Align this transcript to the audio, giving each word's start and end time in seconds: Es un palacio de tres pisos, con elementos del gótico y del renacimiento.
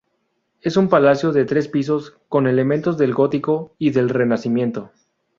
Es 0.61 0.77
un 0.77 0.89
palacio 0.89 1.31
de 1.31 1.45
tres 1.45 1.67
pisos, 1.67 2.17
con 2.27 2.47
elementos 2.47 2.97
del 2.97 3.13
gótico 3.13 3.75
y 3.77 3.91
del 3.91 4.09
renacimiento. 4.09 4.89